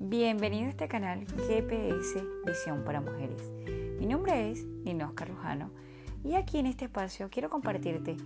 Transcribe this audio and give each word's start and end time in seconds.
Bienvenido 0.00 0.66
a 0.66 0.70
este 0.70 0.88
canal 0.88 1.24
GPS 1.24 2.20
Visión 2.44 2.82
para 2.84 3.00
Mujeres. 3.00 3.40
Mi 4.00 4.06
nombre 4.06 4.50
es 4.50 4.64
Nino 4.64 5.14
Carrujano 5.14 5.70
y 6.24 6.34
aquí 6.34 6.58
en 6.58 6.66
este 6.66 6.86
espacio 6.86 7.28
quiero 7.30 7.48
compartirte 7.48 8.16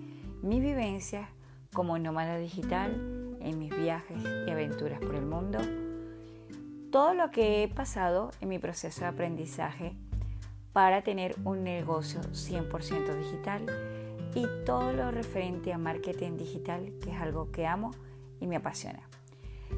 mis 0.41 0.63
vivencias 0.63 1.29
como 1.75 1.99
nómada 1.99 2.39
digital 2.39 3.37
en 3.43 3.59
mis 3.59 3.69
viajes 3.69 4.17
y 4.47 4.51
aventuras 4.51 4.99
por 4.99 5.15
el 5.15 5.27
mundo, 5.27 5.59
todo 6.91 7.13
lo 7.13 7.31
que 7.31 7.65
he 7.65 7.69
pasado 7.69 8.31
en 8.41 8.49
mi 8.49 8.59
proceso 8.59 9.03
de 9.03 9.09
aprendizaje 9.09 9.93
para 10.73 11.03
tener 11.03 11.37
un 11.45 11.63
negocio 11.65 12.23
100% 12.23 13.19
digital 13.19 13.67
y 14.35 14.47
todo 14.65 14.95
lo 14.95 15.11
referente 15.11 15.75
a 15.75 15.77
marketing 15.77 16.39
digital, 16.39 16.95
que 17.03 17.11
es 17.11 17.21
algo 17.21 17.53
que 17.53 17.67
amo 17.67 17.91
y 18.41 18.47
me 18.47 18.57
apasiona. 18.57 19.03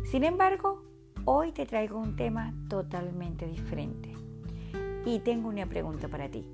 Sin 0.04 0.22
embargo, 0.22 0.91
hoy 1.24 1.52
te 1.52 1.66
traigo 1.66 1.98
un 1.98 2.16
tema 2.16 2.52
totalmente 2.68 3.46
diferente 3.46 4.12
y 5.04 5.20
tengo 5.20 5.48
una 5.48 5.66
pregunta 5.66 6.08
para 6.08 6.28
ti. 6.28 6.46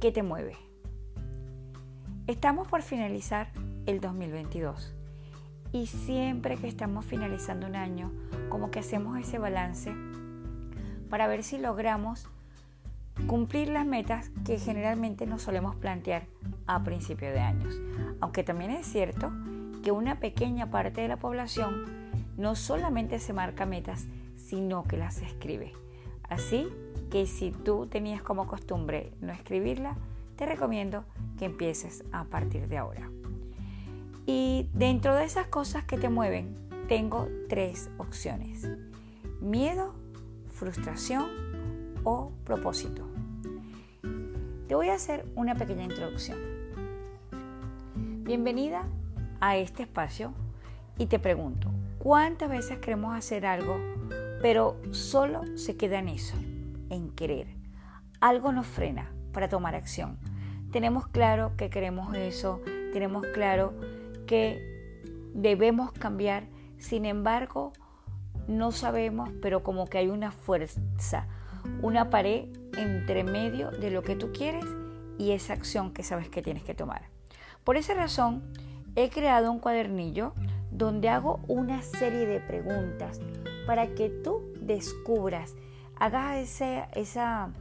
¿Qué 0.00 0.10
te 0.10 0.22
mueve? 0.22 0.56
Estamos 2.26 2.66
por 2.66 2.82
finalizar 2.82 3.50
el 3.86 4.00
2022 4.00 4.94
y 5.72 5.86
siempre 5.86 6.56
que 6.56 6.68
estamos 6.68 7.04
finalizando 7.04 7.66
un 7.66 7.76
año, 7.76 8.12
como 8.48 8.70
que 8.70 8.80
hacemos 8.80 9.18
ese 9.18 9.38
balance 9.38 9.92
para 11.08 11.28
ver 11.28 11.42
si 11.42 11.58
logramos 11.58 12.28
cumplir 13.26 13.68
las 13.68 13.86
metas 13.86 14.30
que 14.44 14.58
generalmente 14.58 15.26
nos 15.26 15.42
solemos 15.42 15.76
plantear 15.76 16.26
a 16.66 16.82
principio 16.82 17.28
de 17.30 17.40
años. 17.40 17.80
Aunque 18.20 18.42
también 18.42 18.72
es 18.72 18.86
cierto 18.86 19.32
que 19.82 19.92
una 19.92 20.18
pequeña 20.18 20.70
parte 20.70 21.02
de 21.02 21.08
la 21.08 21.18
población 21.18 22.01
no 22.36 22.54
solamente 22.54 23.18
se 23.18 23.32
marca 23.32 23.66
metas, 23.66 24.06
sino 24.36 24.84
que 24.84 24.96
las 24.96 25.18
escribe. 25.18 25.72
Así 26.28 26.68
que 27.10 27.26
si 27.26 27.50
tú 27.50 27.86
tenías 27.86 28.22
como 28.22 28.46
costumbre 28.46 29.12
no 29.20 29.32
escribirla, 29.32 29.96
te 30.36 30.46
recomiendo 30.46 31.04
que 31.38 31.44
empieces 31.44 32.04
a 32.12 32.24
partir 32.24 32.68
de 32.68 32.78
ahora. 32.78 33.10
Y 34.26 34.68
dentro 34.72 35.14
de 35.14 35.24
esas 35.24 35.46
cosas 35.48 35.84
que 35.84 35.98
te 35.98 36.08
mueven, 36.08 36.56
tengo 36.88 37.28
tres 37.48 37.90
opciones. 37.98 38.68
Miedo, 39.40 39.94
frustración 40.48 41.28
o 42.04 42.32
propósito. 42.44 43.06
Te 44.68 44.74
voy 44.74 44.88
a 44.88 44.94
hacer 44.94 45.26
una 45.34 45.54
pequeña 45.54 45.84
introducción. 45.84 46.38
Bienvenida 48.24 48.86
a 49.40 49.56
este 49.56 49.82
espacio 49.82 50.32
y 50.96 51.06
te 51.06 51.18
pregunto, 51.18 51.70
¿cuántas 52.02 52.50
veces 52.50 52.78
queremos 52.78 53.14
hacer 53.14 53.46
algo, 53.46 53.78
pero 54.40 54.76
solo 54.90 55.42
se 55.56 55.76
queda 55.76 56.00
en 56.00 56.08
eso, 56.08 56.36
en 56.90 57.10
querer? 57.10 57.46
Algo 58.20 58.50
nos 58.50 58.66
frena 58.66 59.12
para 59.32 59.48
tomar 59.48 59.76
acción. 59.76 60.18
Tenemos 60.72 61.06
claro 61.06 61.52
que 61.56 61.70
queremos 61.70 62.12
eso, 62.16 62.60
tenemos 62.92 63.24
claro 63.32 63.72
que 64.26 65.00
debemos 65.32 65.92
cambiar, 65.92 66.48
sin 66.76 67.06
embargo, 67.06 67.72
no 68.48 68.72
sabemos, 68.72 69.30
pero 69.40 69.62
como 69.62 69.86
que 69.86 69.98
hay 69.98 70.08
una 70.08 70.32
fuerza, 70.32 71.28
una 71.82 72.10
pared 72.10 72.48
entre 72.76 73.22
medio 73.22 73.70
de 73.70 73.92
lo 73.92 74.02
que 74.02 74.16
tú 74.16 74.32
quieres 74.32 74.64
y 75.18 75.30
esa 75.30 75.52
acción 75.52 75.92
que 75.92 76.02
sabes 76.02 76.28
que 76.28 76.42
tienes 76.42 76.64
que 76.64 76.74
tomar. 76.74 77.02
Por 77.62 77.76
esa 77.76 77.94
razón, 77.94 78.42
he 78.96 79.08
creado 79.08 79.52
un 79.52 79.60
cuadernillo 79.60 80.34
donde 80.72 81.08
hago 81.08 81.40
una 81.48 81.82
serie 81.82 82.26
de 82.26 82.40
preguntas 82.40 83.20
para 83.66 83.94
que 83.94 84.08
tú 84.08 84.42
descubras, 84.60 85.54
hagas 85.96 86.60
esa, 86.94 87.52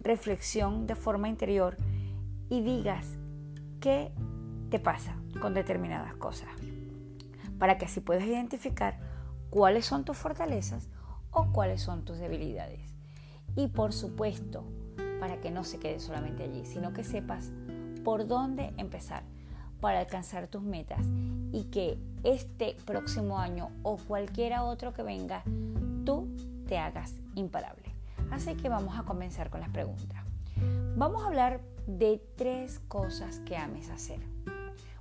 reflexión 0.00 0.86
de 0.86 0.94
forma 0.94 1.28
interior 1.28 1.76
y 2.50 2.60
digas 2.62 3.16
qué 3.80 4.12
te 4.70 4.78
pasa 4.78 5.16
con 5.40 5.54
determinadas 5.54 6.14
cosas. 6.16 6.48
Para 7.58 7.78
que 7.78 7.86
así 7.86 8.00
puedas 8.00 8.24
identificar 8.24 8.98
cuáles 9.50 9.86
son 9.86 10.04
tus 10.04 10.16
fortalezas 10.16 10.90
o 11.30 11.52
cuáles 11.52 11.80
son 11.80 12.04
tus 12.04 12.18
debilidades. 12.18 12.94
Y 13.56 13.68
por 13.68 13.92
supuesto, 13.92 14.64
para 15.20 15.40
que 15.40 15.50
no 15.50 15.64
se 15.64 15.78
quede 15.78 16.00
solamente 16.00 16.44
allí, 16.44 16.64
sino 16.66 16.92
que 16.92 17.04
sepas 17.04 17.50
por 18.04 18.26
dónde 18.26 18.74
empezar 18.76 19.22
para 19.80 20.00
alcanzar 20.00 20.48
tus 20.48 20.62
metas 20.62 21.06
y 21.52 21.64
que 21.64 21.98
este 22.22 22.76
próximo 22.84 23.38
año 23.38 23.70
o 23.82 23.96
cualquiera 23.96 24.64
otro 24.64 24.92
que 24.92 25.02
venga, 25.02 25.42
tú 26.04 26.28
te 26.66 26.78
hagas 26.78 27.14
imparable. 27.34 27.94
Así 28.30 28.54
que 28.54 28.68
vamos 28.68 28.98
a 28.98 29.04
comenzar 29.04 29.50
con 29.50 29.60
las 29.60 29.70
preguntas. 29.70 30.24
Vamos 30.96 31.22
a 31.22 31.26
hablar 31.26 31.60
de 31.86 32.22
tres 32.36 32.80
cosas 32.88 33.40
que 33.40 33.56
ames 33.56 33.90
hacer. 33.90 34.20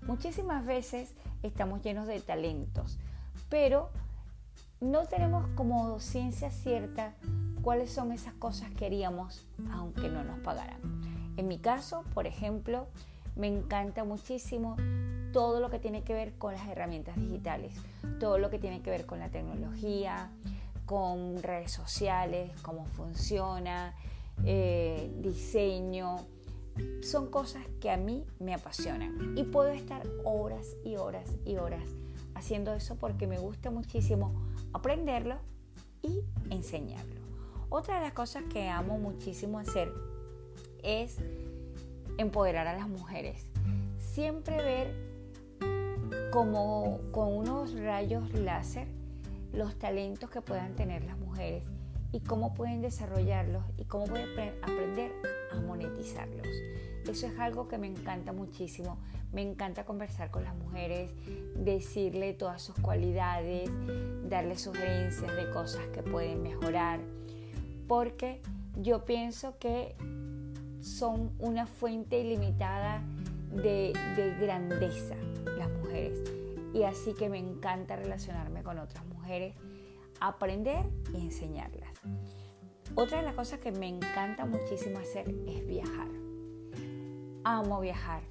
Muchísimas 0.05 0.65
veces 0.65 1.15
estamos 1.43 1.81
llenos 1.81 2.07
de 2.07 2.19
talentos, 2.19 2.99
pero 3.49 3.89
no 4.81 5.05
tenemos 5.05 5.47
como 5.55 5.99
ciencia 5.99 6.51
cierta 6.51 7.13
cuáles 7.61 7.91
son 7.91 8.11
esas 8.11 8.33
cosas 8.33 8.69
que 8.71 8.85
haríamos 8.85 9.47
aunque 9.71 10.09
no 10.09 10.23
nos 10.23 10.39
pagaran. 10.39 10.79
En 11.37 11.47
mi 11.47 11.57
caso, 11.57 12.03
por 12.13 12.27
ejemplo, 12.27 12.87
me 13.35 13.47
encanta 13.47 14.03
muchísimo 14.03 14.75
todo 15.31 15.59
lo 15.59 15.69
que 15.69 15.79
tiene 15.79 16.03
que 16.03 16.13
ver 16.13 16.33
con 16.37 16.53
las 16.53 16.67
herramientas 16.67 17.15
digitales, 17.15 17.73
todo 18.19 18.37
lo 18.37 18.49
que 18.49 18.59
tiene 18.59 18.81
que 18.81 18.91
ver 18.91 19.05
con 19.05 19.19
la 19.19 19.29
tecnología, 19.29 20.31
con 20.85 21.41
redes 21.41 21.71
sociales, 21.71 22.51
cómo 22.61 22.85
funciona, 22.85 23.95
eh, 24.45 25.11
diseño. 25.19 26.17
Son 27.01 27.29
cosas 27.29 27.63
que 27.81 27.89
a 27.91 27.97
mí 27.97 28.25
me 28.39 28.53
apasionan 28.53 29.37
y 29.37 29.43
puedo 29.43 29.69
estar 29.69 30.03
horas 30.23 30.75
y 30.83 30.95
horas 30.95 31.29
y 31.45 31.57
horas 31.57 31.87
haciendo 32.35 32.73
eso 32.73 32.95
porque 32.95 33.27
me 33.27 33.37
gusta 33.37 33.69
muchísimo 33.69 34.33
aprenderlo 34.73 35.37
y 36.01 36.21
enseñarlo. 36.49 37.21
Otra 37.69 37.95
de 37.95 38.01
las 38.01 38.13
cosas 38.13 38.43
que 38.51 38.69
amo 38.69 38.97
muchísimo 38.97 39.59
hacer 39.59 39.91
es 40.83 41.17
empoderar 42.17 42.67
a 42.67 42.73
las 42.73 42.87
mujeres. 42.87 43.45
Siempre 43.97 44.57
ver 44.57 45.13
como 46.31 46.99
con 47.11 47.33
unos 47.33 47.73
rayos 47.79 48.33
láser 48.33 48.87
los 49.51 49.77
talentos 49.77 50.29
que 50.29 50.41
puedan 50.41 50.75
tener 50.75 51.03
las 51.03 51.17
mujeres 51.17 51.63
y 52.11 52.19
cómo 52.21 52.53
pueden 52.53 52.81
desarrollarlos 52.81 53.63
y 53.77 53.85
cómo 53.85 54.05
pueden 54.05 54.53
aprender 54.61 55.11
a 55.51 55.59
monetizarlos. 55.59 56.47
Eso 57.07 57.27
es 57.27 57.39
algo 57.39 57.67
que 57.67 57.77
me 57.77 57.87
encanta 57.87 58.31
muchísimo. 58.31 58.97
Me 59.31 59.41
encanta 59.41 59.83
conversar 59.83 60.29
con 60.29 60.43
las 60.43 60.55
mujeres, 60.55 61.11
decirle 61.55 62.33
todas 62.33 62.61
sus 62.61 62.75
cualidades, 62.75 63.69
darle 64.29 64.57
sugerencias 64.57 65.35
de 65.35 65.49
cosas 65.51 65.85
que 65.87 66.03
pueden 66.03 66.43
mejorar 66.43 66.99
porque 67.87 68.41
yo 68.75 69.05
pienso 69.05 69.57
que 69.59 69.95
son 70.83 71.31
una 71.39 71.65
fuente 71.65 72.19
ilimitada 72.19 73.01
de, 73.51 73.93
grandeza 74.39 75.15
las 75.57 75.69
mujeres. 75.71 76.21
Y 76.73 76.83
así 76.83 77.13
que 77.13 77.29
me 77.29 77.37
encanta 77.37 77.95
relacionarme 77.95 78.63
con 78.63 78.79
otras 78.79 79.05
mujeres, 79.05 79.55
aprender 80.19 80.85
y 81.13 81.21
enseñarlas. 81.21 81.91
Otra 82.95 83.19
de 83.19 83.23
las 83.23 83.35
cosas 83.35 83.59
que 83.59 83.71
me 83.71 83.87
encanta 83.87 84.45
muchísimo 84.45 84.99
hacer 84.99 85.33
es 85.47 85.65
viajar. 85.65 86.07
Amo 87.43 87.79
viajar, 87.79 88.21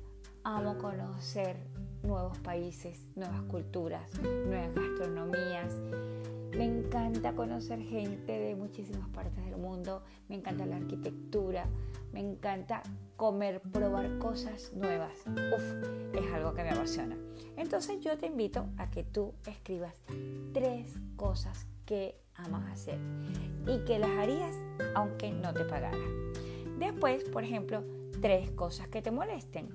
amo 0.45 0.79
conocer 0.79 1.57
nuevos 2.03 2.39
países, 2.39 3.07
nuevas 3.15 3.43
culturas, 3.43 4.11
nuevas 4.21 4.75
gastronomías 4.75 5.73
me 6.57 6.65
encanta 6.65 7.35
conocer 7.35 7.81
gente 7.81 8.39
de 8.39 8.55
muchísimas 8.55 9.09
partes 9.09 9.45
del 9.45 9.57
mundo, 9.57 10.03
me 10.29 10.37
encanta 10.37 10.67
la 10.67 10.77
arquitectura, 10.77 11.67
me 12.13 12.21
encanta 12.21 12.83
comer, 13.17 13.61
probar 13.61 14.19
cosas 14.19 14.73
nuevas. 14.75 15.13
Uf, 15.27 16.15
es 16.15 16.33
algo 16.33 16.53
que 16.55 16.63
me 16.63 16.71
apasiona. 16.71 17.17
Entonces 17.57 18.01
yo 18.01 18.19
te 18.19 18.27
invito 18.27 18.67
a 18.77 18.91
que 18.91 19.03
tú 19.03 19.35
escribas 19.47 19.99
tres 20.53 21.01
cosas 21.17 21.67
que 21.87 22.21
amas 22.35 22.71
hacer 22.71 22.99
y 23.67 23.85
que 23.85 23.99
las 23.99 24.11
harías 24.11 24.55
aunque 24.95 25.31
no 25.31 25.55
te 25.55 25.65
pagara. 25.65 25.99
Después, 26.79 27.25
por 27.25 27.45
ejemplo, 27.45 27.85
tres 28.21 28.51
cosas 28.51 28.89
que 28.89 29.03
te 29.03 29.11
molesten. 29.11 29.69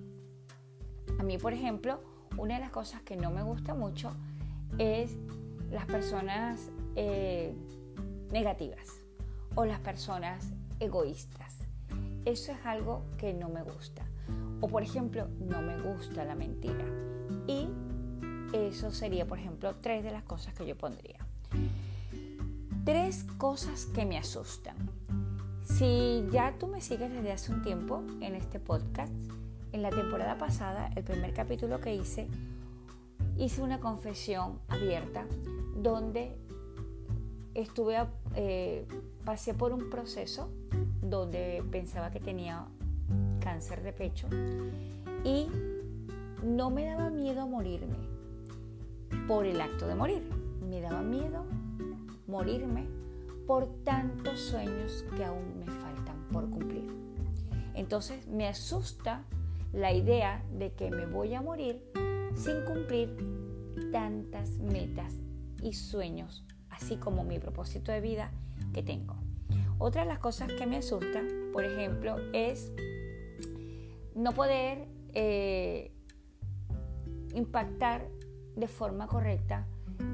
A 1.20 1.24
mí, 1.24 1.38
por 1.38 1.54
ejemplo, 1.54 2.02
una 2.38 2.56
de 2.56 2.60
las 2.60 2.72
cosas 2.72 3.02
que 3.02 3.16
no 3.16 3.32
me 3.32 3.42
gusta 3.42 3.74
mucho 3.74 4.12
es 4.78 5.18
las 5.72 5.86
personas 5.86 6.70
eh, 6.96 7.54
negativas 8.32 9.02
o 9.56 9.66
las 9.66 9.80
personas 9.80 10.52
egoístas. 10.80 11.56
Eso 12.26 12.52
es 12.52 12.66
algo 12.66 13.04
que 13.18 13.34
no 13.34 13.50
me 13.50 13.64
gusta. 13.64 14.06
O 14.62 14.68
por 14.68 14.84
ejemplo, 14.84 15.28
no 15.40 15.62
me 15.62 15.80
gusta 15.80 16.26
la 16.26 16.36
mentira. 16.36 16.86
Y 17.48 17.68
eso 18.54 18.92
sería, 18.92 19.26
por 19.26 19.40
ejemplo, 19.40 19.76
tres 19.76 20.04
de 20.04 20.12
las 20.12 20.24
cosas 20.24 20.54
que 20.54 20.66
yo 20.66 20.78
pondría. 20.78 21.20
Tres 22.86 23.26
cosas 23.38 23.86
que 23.88 24.06
me 24.06 24.18
asustan. 24.18 24.76
Si 25.64 26.26
ya 26.32 26.56
tú 26.58 26.68
me 26.68 26.82
sigues 26.82 27.12
desde 27.12 27.32
hace 27.32 27.52
un 27.52 27.62
tiempo 27.62 28.04
en 28.22 28.36
este 28.36 28.60
podcast, 28.60 29.14
en 29.74 29.82
la 29.82 29.90
temporada 29.90 30.38
pasada, 30.38 30.90
el 30.96 31.04
primer 31.04 31.34
capítulo 31.34 31.82
que 31.82 31.94
hice, 31.94 32.28
hice 33.38 33.62
una 33.62 33.80
confesión 33.80 34.60
abierta 34.68 35.26
donde 35.76 36.36
estuve, 37.54 37.98
eh, 38.36 38.88
pasé 39.26 39.54
por 39.54 39.74
un 39.74 39.90
proceso 39.90 40.50
donde 41.02 41.64
pensaba 41.72 42.12
que 42.12 42.20
tenía 42.20 42.66
cáncer 43.40 43.84
de 43.84 43.94
pecho 43.94 44.28
y 45.24 45.48
no 46.44 46.70
me 46.70 46.86
daba 46.86 47.10
miedo 47.10 47.48
morirme 47.48 47.98
por 49.28 49.46
el 49.46 49.62
acto 49.62 49.88
de 49.88 49.96
morir, 49.96 50.24
me 50.68 50.82
daba 50.82 51.02
miedo 51.02 51.46
morirme 52.28 52.86
por 53.46 53.68
tantos 53.84 54.40
sueños 54.40 55.06
que 55.16 55.24
aún 55.24 55.60
me 55.60 55.66
faltan 55.66 56.28
por 56.32 56.50
cumplir. 56.50 56.88
Entonces 57.74 58.28
me 58.28 58.48
asusta 58.48 59.24
la 59.72 59.94
idea 59.94 60.44
de 60.58 60.74
que 60.74 60.90
me 60.90 61.06
voy 61.06 61.34
a 61.34 61.42
morir 61.42 61.82
sin 62.38 62.64
cumplir 62.66 63.16
tantas 63.92 64.52
metas 64.60 65.14
y 65.62 65.74
sueños, 65.74 66.46
así 66.70 66.98
como 66.98 67.24
mi 67.24 67.40
propósito 67.40 67.92
de 67.92 68.02
vida 68.02 68.32
que 68.74 68.84
tengo. 68.84 69.16
Otra 69.80 70.02
de 70.04 70.08
las 70.08 70.20
cosas 70.20 70.52
que 70.54 70.66
me 70.66 70.78
asusta, 70.78 71.22
por 71.54 71.66
ejemplo, 71.66 72.18
es 72.34 72.72
no 74.16 74.34
poder 74.34 74.88
eh, 75.14 75.92
impactar 77.34 78.08
de 78.56 78.68
forma 78.68 79.08
correcta 79.08 79.68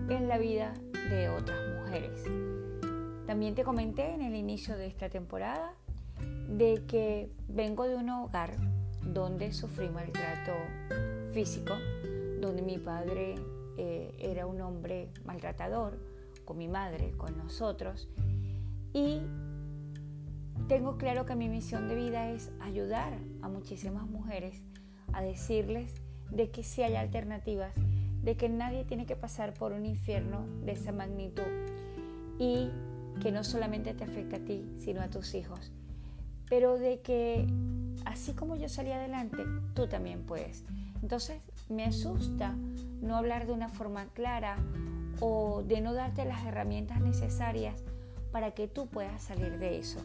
en 0.09 0.27
la 0.27 0.37
vida 0.37 0.73
de 1.09 1.29
otras 1.29 1.59
mujeres. 1.79 2.23
También 3.25 3.55
te 3.55 3.63
comenté 3.63 4.13
en 4.13 4.21
el 4.21 4.35
inicio 4.35 4.75
de 4.75 4.87
esta 4.87 5.09
temporada 5.09 5.73
de 6.49 6.83
que 6.87 7.29
vengo 7.47 7.87
de 7.87 7.95
un 7.95 8.09
hogar 8.09 8.55
donde 9.01 9.53
sufrí 9.53 9.89
maltrato 9.89 10.53
físico, 11.33 11.73
donde 12.39 12.61
mi 12.61 12.77
padre 12.77 13.35
eh, 13.77 14.15
era 14.19 14.45
un 14.45 14.61
hombre 14.61 15.11
maltratador 15.25 15.97
con 16.45 16.57
mi 16.57 16.67
madre, 16.67 17.13
con 17.17 17.37
nosotros, 17.37 18.09
y 18.93 19.21
tengo 20.67 20.97
claro 20.97 21.25
que 21.25 21.35
mi 21.35 21.49
misión 21.49 21.87
de 21.87 21.95
vida 21.95 22.29
es 22.29 22.51
ayudar 22.61 23.17
a 23.41 23.49
muchísimas 23.49 24.07
mujeres 24.07 24.61
a 25.11 25.21
decirles 25.21 25.95
de 26.29 26.51
que 26.51 26.63
sí 26.63 26.83
hay 26.83 26.95
alternativas, 26.95 27.73
de 28.21 28.37
que 28.37 28.49
nadie 28.49 28.85
tiene 28.85 29.05
que 29.05 29.15
pasar 29.15 29.53
por 29.53 29.71
un 29.71 29.85
infierno 29.85 30.45
de 30.63 30.73
esa 30.73 30.91
magnitud 30.91 31.43
y 32.39 32.69
que 33.21 33.31
no 33.31 33.43
solamente 33.43 33.93
te 33.93 34.03
afecta 34.03 34.37
a 34.37 34.39
ti, 34.39 34.65
sino 34.79 35.01
a 35.01 35.09
tus 35.09 35.33
hijos, 35.33 35.71
pero 36.49 36.77
de 36.77 37.01
que 37.01 37.47
así 38.05 38.33
como 38.33 38.55
yo 38.55 38.69
salí 38.69 38.91
adelante, 38.91 39.43
tú 39.73 39.87
también 39.87 40.23
puedes. 40.25 40.63
Entonces 41.03 41.41
me 41.67 41.83
asusta 41.83 42.55
no 43.01 43.17
hablar 43.17 43.45
de 43.45 43.51
una 43.51 43.67
forma 43.67 44.05
clara 44.13 44.55
o 45.19 45.61
de 45.67 45.81
no 45.81 45.93
darte 45.93 46.23
las 46.23 46.45
herramientas 46.45 47.01
necesarias 47.01 47.83
para 48.31 48.51
que 48.51 48.69
tú 48.69 48.87
puedas 48.87 49.21
salir 49.21 49.59
de 49.59 49.77
eso. 49.77 49.99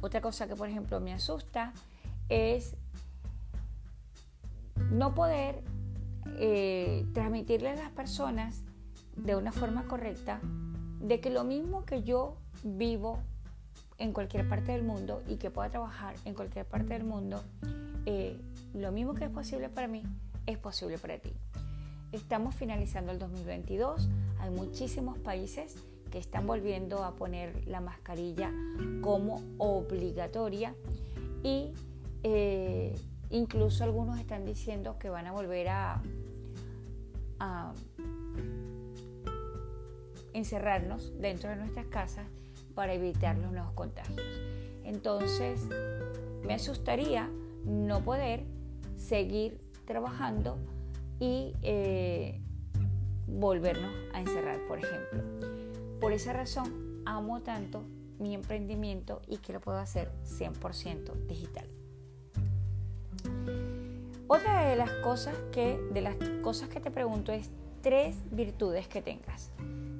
Otra 0.00 0.20
cosa 0.20 0.48
que 0.48 0.56
por 0.56 0.68
ejemplo 0.68 1.00
me 1.00 1.12
asusta 1.12 1.72
es 2.28 2.74
no 4.90 5.14
poder 5.14 5.62
eh, 6.40 7.06
transmitirle 7.14 7.70
a 7.70 7.76
las 7.76 7.90
personas 7.92 8.64
de 9.14 9.36
una 9.36 9.52
forma 9.52 9.84
correcta 9.86 10.40
de 10.98 11.20
que 11.20 11.30
lo 11.30 11.44
mismo 11.44 11.84
que 11.84 12.02
yo 12.02 12.38
vivo 12.64 13.20
en 13.98 14.12
cualquier 14.12 14.48
parte 14.48 14.72
del 14.72 14.82
mundo 14.82 15.22
y 15.28 15.36
que 15.36 15.52
pueda 15.52 15.70
trabajar 15.70 16.16
en 16.24 16.34
cualquier 16.34 16.66
parte 16.66 16.94
del 16.94 17.04
mundo, 17.04 17.40
eh, 18.04 18.40
lo 18.74 18.92
mismo 18.92 19.14
que 19.14 19.24
es 19.24 19.30
posible 19.30 19.68
para 19.68 19.88
mí, 19.88 20.02
es 20.46 20.58
posible 20.58 20.98
para 20.98 21.18
ti. 21.18 21.32
Estamos 22.12 22.54
finalizando 22.54 23.12
el 23.12 23.18
2022, 23.18 24.08
hay 24.38 24.50
muchísimos 24.50 25.18
países 25.18 25.76
que 26.10 26.18
están 26.18 26.46
volviendo 26.46 27.04
a 27.04 27.16
poner 27.16 27.66
la 27.66 27.80
mascarilla 27.80 28.52
como 29.00 29.42
obligatoria 29.58 30.74
y 31.42 31.72
eh, 32.22 32.94
incluso 33.30 33.84
algunos 33.84 34.18
están 34.20 34.44
diciendo 34.44 34.98
que 34.98 35.08
van 35.08 35.26
a 35.26 35.32
volver 35.32 35.68
a, 35.68 36.02
a 37.38 37.72
encerrarnos 40.34 41.18
dentro 41.18 41.48
de 41.48 41.56
nuestras 41.56 41.86
casas 41.86 42.26
para 42.74 42.92
evitar 42.92 43.38
los 43.38 43.52
nuevos 43.52 43.72
contagios. 43.72 44.20
Entonces, 44.84 45.66
me 46.44 46.54
asustaría 46.54 47.30
no 47.64 48.00
poder 48.00 48.44
seguir 49.02 49.60
trabajando 49.84 50.58
y 51.18 51.54
eh, 51.62 52.40
volvernos 53.26 53.92
a 54.12 54.20
encerrar, 54.20 54.58
por 54.68 54.78
ejemplo. 54.78 55.22
Por 56.00 56.12
esa 56.12 56.32
razón, 56.32 57.02
amo 57.04 57.40
tanto 57.42 57.84
mi 58.18 58.34
emprendimiento 58.34 59.20
y 59.26 59.38
que 59.38 59.52
lo 59.52 59.60
puedo 59.60 59.78
hacer 59.78 60.10
100% 60.24 61.26
digital. 61.26 61.66
Otra 64.28 64.68
de 64.70 64.76
las 64.76 64.90
cosas 65.02 65.34
que 65.52 65.78
de 65.92 66.00
las 66.00 66.16
cosas 66.42 66.68
que 66.68 66.80
te 66.80 66.90
pregunto 66.90 67.32
es 67.32 67.50
tres 67.82 68.16
virtudes 68.30 68.88
que 68.88 69.02
tengas. 69.02 69.50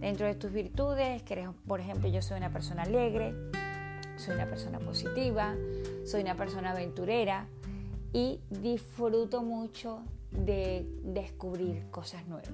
Dentro 0.00 0.26
de 0.26 0.34
tus 0.34 0.52
virtudes, 0.52 1.22
por 1.66 1.80
ejemplo, 1.80 2.08
yo 2.08 2.22
soy 2.22 2.38
una 2.38 2.50
persona 2.50 2.82
alegre, 2.82 3.34
soy 4.16 4.34
una 4.34 4.46
persona 4.46 4.78
positiva, 4.78 5.54
soy 6.04 6.22
una 6.22 6.36
persona 6.36 6.70
aventurera 6.70 7.46
y 8.12 8.40
disfruto 8.50 9.42
mucho 9.42 10.02
de 10.30 10.86
descubrir 11.02 11.90
cosas 11.90 12.26
nuevas. 12.26 12.52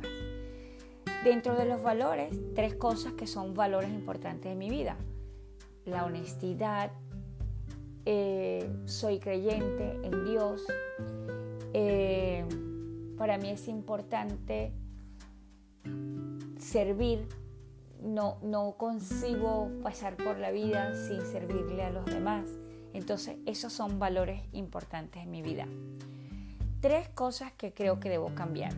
Dentro 1.25 1.57
de 1.57 1.65
los 1.65 1.83
valores, 1.83 2.33
tres 2.55 2.75
cosas 2.75 3.13
que 3.15 3.27
son 3.27 3.55
valores 3.55 3.91
importantes 3.91 4.51
de 4.51 4.57
mi 4.57 4.71
vida. 4.71 4.97
La 5.85 6.05
honestidad, 6.05 6.93
eh, 8.05 8.71
soy 8.85 9.19
creyente 9.19 9.99
en 10.03 10.25
Dios. 10.25 10.65
Eh, 11.73 12.45
para 13.17 13.37
mí 13.39 13.51
es 13.51 13.69
importante 13.69 14.73
servir, 16.59 17.27
no, 18.01 18.39
no 18.43 18.77
concibo 18.77 19.71
pasar 19.83 20.17
por 20.17 20.39
la 20.39 20.53
vida 20.53 20.95
sin 20.95 21.21
servirle 21.23 21.83
a 21.83 21.91
los 21.91 22.07
demás. 22.07 22.49
Entonces, 22.93 23.37
esos 23.47 23.73
son 23.73 23.99
valores 23.99 24.43
importantes 24.53 25.23
en 25.23 25.31
mi 25.31 25.43
vida. 25.43 25.67
Tres 26.81 27.09
cosas 27.09 27.53
que 27.53 27.73
creo 27.73 28.01
que 28.01 28.09
debo 28.09 28.35
cambiar. 28.35 28.75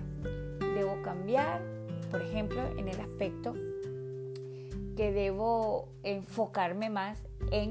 Debo 0.75 1.03
cambiar, 1.03 1.63
por 2.11 2.23
ejemplo, 2.23 2.63
en 2.79 2.89
el 2.89 3.01
aspecto 3.01 3.55
que 4.97 5.13
debo 5.13 5.89
enfocarme 6.03 6.91
más 6.91 7.23
en 7.53 7.71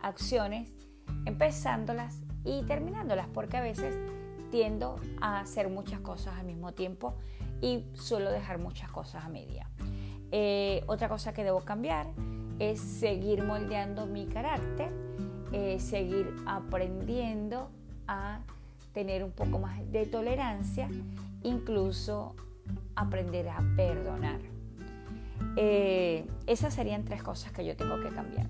acciones, 0.00 0.72
empezándolas 1.24 2.22
y 2.44 2.62
terminándolas, 2.62 3.28
porque 3.28 3.56
a 3.56 3.60
veces 3.60 3.94
tiendo 4.50 5.00
a 5.20 5.40
hacer 5.40 5.68
muchas 5.68 6.00
cosas 6.00 6.38
al 6.38 6.46
mismo 6.46 6.72
tiempo 6.72 7.14
y 7.60 7.84
suelo 7.94 8.30
dejar 8.30 8.58
muchas 8.58 8.90
cosas 8.90 9.24
a 9.24 9.28
media. 9.28 9.68
Eh, 10.32 10.82
otra 10.86 11.08
cosa 11.08 11.32
que 11.32 11.44
debo 11.44 11.60
cambiar 11.60 12.06
es 12.58 12.80
seguir 12.80 13.42
moldeando 13.42 14.06
mi 14.06 14.26
carácter, 14.26 14.90
eh, 15.52 15.78
seguir 15.80 16.34
aprendiendo 16.46 17.70
a 18.06 18.40
tener 18.92 19.24
un 19.24 19.32
poco 19.32 19.58
más 19.58 19.80
de 19.92 20.06
tolerancia, 20.06 20.88
incluso 21.42 22.34
aprender 22.94 23.48
a 23.48 23.62
perdonar. 23.76 24.40
Eh, 25.56 26.26
esas 26.46 26.74
serían 26.74 27.04
tres 27.04 27.22
cosas 27.22 27.52
que 27.52 27.64
yo 27.64 27.76
tengo 27.76 28.00
que 28.00 28.10
cambiar. 28.10 28.48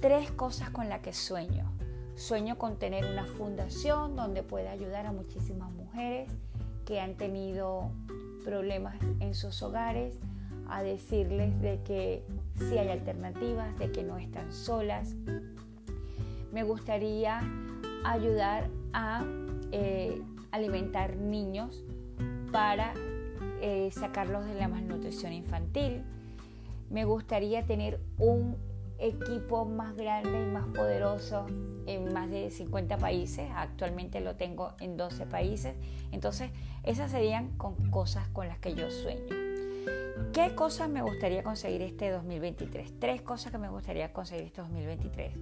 Tres 0.00 0.30
cosas 0.30 0.70
con 0.70 0.88
las 0.88 1.00
que 1.00 1.12
sueño. 1.12 1.72
Sueño 2.14 2.56
con 2.56 2.78
tener 2.78 3.04
una 3.06 3.26
fundación 3.26 4.16
donde 4.16 4.42
pueda 4.42 4.70
ayudar 4.70 5.06
a 5.06 5.12
muchísimas 5.12 5.70
mujeres 5.70 6.30
que 6.86 7.00
han 7.00 7.14
tenido 7.14 7.90
problemas 8.44 8.96
en 9.20 9.34
sus 9.34 9.62
hogares, 9.62 10.18
a 10.68 10.82
decirles 10.82 11.60
de 11.60 11.80
que 11.82 12.24
sí 12.54 12.78
hay 12.78 12.88
alternativas, 12.88 13.76
de 13.78 13.92
que 13.92 14.02
no 14.02 14.16
están 14.18 14.52
solas. 14.52 15.14
Me 16.56 16.62
gustaría 16.62 17.42
ayudar 18.02 18.70
a 18.94 19.26
eh, 19.72 20.22
alimentar 20.52 21.14
niños 21.16 21.84
para 22.50 22.94
eh, 23.60 23.90
sacarlos 23.92 24.46
de 24.46 24.54
la 24.54 24.66
malnutrición 24.66 25.34
infantil. 25.34 26.02
Me 26.88 27.04
gustaría 27.04 27.66
tener 27.66 28.00
un 28.16 28.56
equipo 28.98 29.66
más 29.66 29.96
grande 29.96 30.44
y 30.44 30.46
más 30.46 30.64
poderoso 30.68 31.44
en 31.84 32.14
más 32.14 32.30
de 32.30 32.50
50 32.50 32.96
países. 32.96 33.50
Actualmente 33.54 34.22
lo 34.22 34.36
tengo 34.36 34.72
en 34.80 34.96
12 34.96 35.26
países. 35.26 35.74
Entonces, 36.10 36.50
esas 36.84 37.10
serían 37.10 37.50
cosas 37.90 38.28
con 38.28 38.48
las 38.48 38.58
que 38.60 38.74
yo 38.74 38.90
sueño. 38.90 39.45
¿Qué 40.32 40.54
cosas 40.54 40.88
me 40.88 41.02
gustaría 41.02 41.42
conseguir 41.42 41.82
este 41.82 42.10
2023? 42.10 43.00
Tres 43.00 43.22
cosas 43.22 43.52
que 43.52 43.58
me 43.58 43.68
gustaría 43.68 44.12
conseguir 44.12 44.44
este 44.44 44.60
2023. 44.60 45.32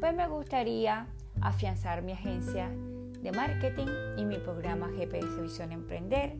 Pues 0.00 0.14
me 0.14 0.26
gustaría 0.26 1.06
afianzar 1.40 2.02
mi 2.02 2.12
agencia 2.12 2.68
de 2.68 3.30
marketing 3.32 3.88
y 4.16 4.24
mi 4.24 4.38
programa 4.38 4.88
GPS 4.96 5.40
Visión 5.40 5.70
Emprender, 5.70 6.36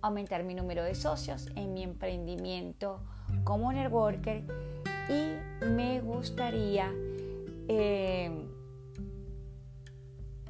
aumentar 0.00 0.42
mi 0.44 0.54
número 0.54 0.82
de 0.82 0.94
socios 0.94 1.48
en 1.54 1.74
mi 1.74 1.82
emprendimiento 1.82 3.00
como 3.44 3.72
networker 3.72 4.44
y 5.08 5.66
me 5.66 6.00
gustaría 6.00 6.90
eh, 7.68 8.48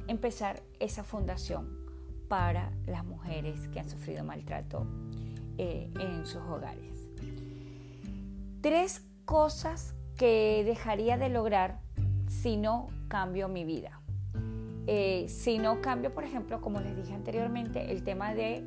empezar 0.07 0.63
esa 0.79 1.05
fundación 1.05 1.85
para 2.29 2.73
las 2.87 3.05
mujeres 3.05 3.69
que 3.69 3.81
han 3.81 3.89
sufrido 3.89 4.25
maltrato 4.25 4.87
eh, 5.59 5.91
en 5.99 6.27
sus 6.27 6.43
hogares. 6.43 7.09
Tres 8.61 9.07
cosas 9.25 9.95
que 10.17 10.63
dejaría 10.65 11.17
de 11.17 11.29
lograr 11.29 11.81
si 12.29 12.57
no 12.57 12.89
cambio 13.09 13.49
mi 13.49 13.65
vida. 13.65 14.01
Eh, 14.87 15.27
si 15.29 15.59
no 15.59 15.81
cambio, 15.81 16.13
por 16.13 16.25
ejemplo, 16.25 16.61
como 16.61 16.81
les 16.81 16.97
dije 16.97 17.15
anteriormente, 17.15 17.91
el 17.91 18.03
tema 18.03 18.35
de 18.35 18.65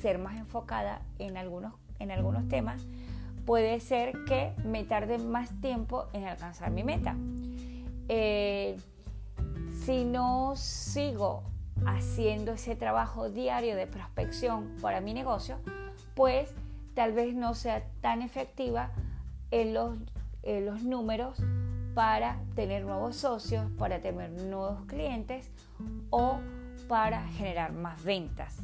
ser 0.00 0.18
más 0.18 0.38
enfocada 0.38 1.02
en 1.18 1.36
algunos, 1.36 1.74
en 1.98 2.10
algunos 2.10 2.48
temas, 2.48 2.86
puede 3.44 3.78
ser 3.80 4.24
que 4.24 4.52
me 4.64 4.84
tarde 4.84 5.18
más 5.18 5.60
tiempo 5.60 6.06
en 6.12 6.24
alcanzar 6.24 6.70
mi 6.70 6.82
meta. 6.82 7.16
Eh, 8.08 8.76
si 9.84 10.04
no 10.04 10.54
sigo 10.56 11.42
haciendo 11.86 12.52
ese 12.52 12.76
trabajo 12.76 13.28
diario 13.28 13.76
de 13.76 13.86
prospección 13.86 14.74
para 14.80 15.00
mi 15.00 15.12
negocio, 15.12 15.58
pues 16.14 16.50
tal 16.94 17.12
vez 17.12 17.34
no 17.34 17.54
sea 17.54 17.84
tan 18.00 18.22
efectiva 18.22 18.90
en 19.50 19.74
los, 19.74 19.98
los 20.42 20.82
números 20.82 21.42
para 21.94 22.38
tener 22.54 22.84
nuevos 22.84 23.16
socios, 23.16 23.70
para 23.78 24.00
tener 24.00 24.30
nuevos 24.30 24.84
clientes 24.86 25.50
o 26.10 26.38
para 26.88 27.26
generar 27.28 27.72
más 27.72 28.02
ventas. 28.02 28.58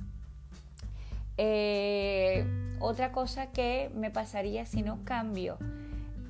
Eh, 1.36 2.44
otra 2.80 3.12
cosa 3.12 3.50
que 3.50 3.90
me 3.94 4.10
pasaría 4.10 4.66
si 4.66 4.82
no 4.82 5.04
cambio, 5.04 5.58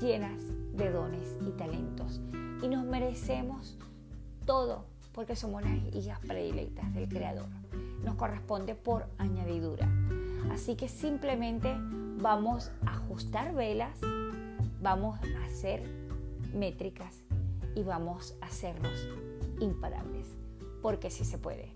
llenas 0.00 0.42
de 0.72 0.90
dones 0.90 1.36
y 1.46 1.50
talentos 1.52 2.20
y 2.62 2.68
nos 2.68 2.84
merecemos 2.84 3.76
todo 4.44 4.84
porque 5.12 5.34
somos 5.34 5.62
las 5.62 5.76
hijas 5.94 6.20
predilectas 6.20 6.94
del 6.94 7.08
Creador. 7.08 7.48
Nos 8.04 8.14
corresponde 8.14 8.76
por 8.76 9.06
añadidura. 9.18 9.88
Así 10.52 10.76
que 10.76 10.88
simplemente 10.88 11.74
vamos 12.20 12.70
a 12.84 12.94
ajustar 12.94 13.54
velas, 13.54 14.00
vamos 14.80 15.20
a 15.22 15.44
hacer 15.44 15.82
métricas 16.54 17.22
y 17.74 17.82
vamos 17.82 18.36
a 18.40 18.46
hacernos 18.46 19.06
imparables, 19.60 20.34
porque 20.82 21.10
sí 21.10 21.24
se 21.24 21.36
puede. 21.38 21.72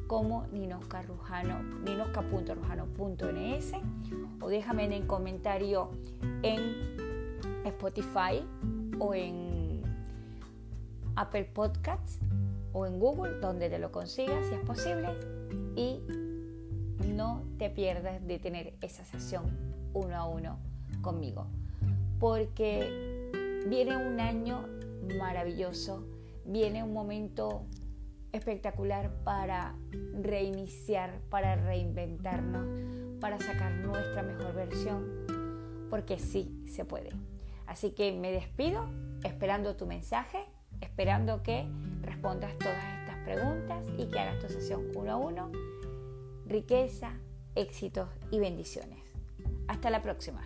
como 0.08 0.48
ninoscarrujano, 0.48 1.62
ninosca.rujano.ns 1.84 3.74
o 4.42 4.50
déjame 4.50 4.86
en 4.86 4.94
el 4.94 5.06
comentario 5.06 5.92
en 6.42 6.99
Spotify 7.70 8.46
o 9.00 9.14
en 9.14 9.82
Apple 11.16 11.46
Podcasts 11.46 12.20
o 12.74 12.86
en 12.86 13.00
Google, 13.00 13.40
donde 13.40 13.70
te 13.70 13.80
lo 13.80 13.92
consigas 13.92 14.46
si 14.48 14.56
es 14.56 14.62
posible. 14.62 15.10
Y 15.76 16.02
no 17.14 17.44
te 17.58 17.70
pierdas 17.70 18.26
de 18.26 18.40
tener 18.40 18.74
esa 18.82 19.04
sesión 19.04 19.46
uno 19.94 20.16
a 20.16 20.26
uno 20.28 20.58
conmigo. 21.02 21.48
Porque 22.20 23.30
viene 23.68 23.98
un 23.98 24.20
año 24.20 24.66
maravilloso, 25.18 26.06
viene 26.46 26.84
un 26.84 26.94
momento 26.94 27.64
espectacular 28.32 29.12
para 29.24 29.76
reiniciar, 30.22 31.20
para 31.30 31.56
reinventarnos, 31.56 33.20
para 33.20 33.40
sacar 33.40 33.72
nuestra 33.74 34.24
mejor 34.24 34.54
versión, 34.54 35.06
porque 35.90 36.20
sí 36.20 36.64
se 36.66 36.86
puede. 36.86 37.10
Así 37.70 37.92
que 37.92 38.12
me 38.12 38.32
despido 38.32 38.90
esperando 39.24 39.76
tu 39.76 39.86
mensaje, 39.86 40.44
esperando 40.82 41.44
que 41.44 41.68
respondas 42.02 42.58
todas 42.58 42.84
estas 43.00 43.16
preguntas 43.24 43.86
y 43.96 44.08
que 44.08 44.20
hagas 44.20 44.40
tu 44.40 44.50
sesión 44.50 44.88
uno 44.96 45.12
a 45.12 45.16
uno. 45.18 45.52
Riqueza, 46.48 47.12
éxitos 47.54 48.10
y 48.32 48.40
bendiciones. 48.40 49.04
Hasta 49.68 49.92
la 49.92 50.02
próxima. 50.02 50.42